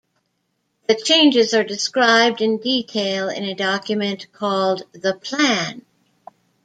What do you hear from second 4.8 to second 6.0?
"The Plan".